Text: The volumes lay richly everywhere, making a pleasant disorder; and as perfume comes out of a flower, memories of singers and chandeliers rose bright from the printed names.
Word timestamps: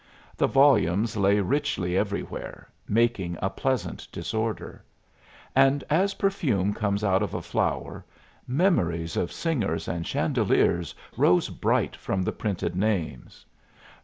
The 0.35 0.47
volumes 0.47 1.15
lay 1.15 1.41
richly 1.41 1.95
everywhere, 1.95 2.67
making 2.87 3.37
a 3.39 3.51
pleasant 3.51 4.11
disorder; 4.11 4.83
and 5.55 5.83
as 5.91 6.15
perfume 6.15 6.73
comes 6.73 7.03
out 7.03 7.21
of 7.21 7.35
a 7.35 7.41
flower, 7.43 8.03
memories 8.47 9.15
of 9.15 9.31
singers 9.31 9.87
and 9.87 10.03
chandeliers 10.07 10.95
rose 11.17 11.49
bright 11.49 11.95
from 11.95 12.23
the 12.23 12.31
printed 12.31 12.75
names. 12.75 13.45